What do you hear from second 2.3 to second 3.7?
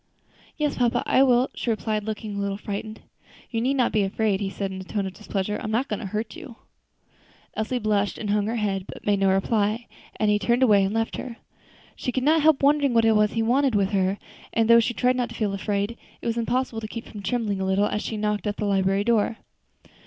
a little frightened. "You